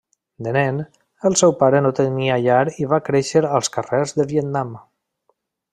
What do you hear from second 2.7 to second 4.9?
i va créixer als carrers de Vietnam.